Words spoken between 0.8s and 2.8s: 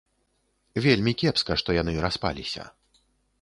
Вельмі кепска, што яны распаліся.